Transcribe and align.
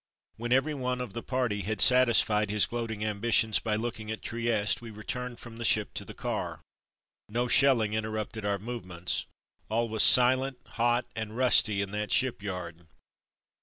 When 0.37 0.51
everyone 0.51 0.99
of 0.99 1.13
the 1.13 1.21
party 1.21 1.61
had 1.61 1.79
satisfied 1.79 2.49
his 2.49 2.65
gloating 2.65 3.05
ambitions 3.05 3.59
by 3.59 3.75
looking 3.75 4.09
at 4.09 4.23
Trieste 4.23 4.81
we 4.81 4.89
returned 4.89 5.37
from 5.39 5.57
the 5.57 5.63
ship 5.63 5.93
to 5.93 6.03
the 6.03 6.15
car. 6.15 6.59
No 7.29 7.47
shelling 7.47 7.93
interrupted 7.93 8.43
our 8.43 8.57
movements. 8.57 9.27
All 9.69 9.87
was 9.89 10.01
silent, 10.01 10.57
hot, 10.69 11.05
and 11.15 11.37
rusty 11.37 11.83
in 11.83 11.91
that 11.91 12.11
shipyard. 12.11 12.87